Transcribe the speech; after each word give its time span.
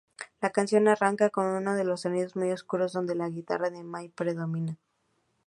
La 0.41 0.49
canción 0.49 0.87
arranca 0.87 1.29
con 1.29 1.45
unos 1.45 2.01
sonidos 2.01 2.35
muy 2.35 2.49
oscuros, 2.51 2.91
donde 2.91 3.13
la 3.13 3.29
guitarra 3.29 3.69
de 3.69 3.83
Mai 3.91 4.09
predomina. 4.09 4.79